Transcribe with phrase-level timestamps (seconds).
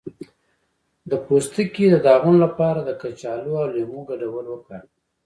[1.09, 4.97] د پوستکي د داغونو لپاره د کچالو او لیمو ګډول وکاروئ